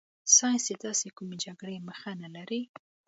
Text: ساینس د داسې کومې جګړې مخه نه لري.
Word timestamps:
ساینس 0.35 0.63
د 0.69 0.73
داسې 0.85 1.07
کومې 1.17 1.35
جګړې 1.45 1.77
مخه 1.87 2.11
نه 2.21 2.29
لري. 2.35 2.61